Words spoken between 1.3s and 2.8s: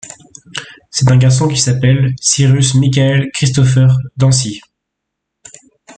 qui s'appelle Cyrus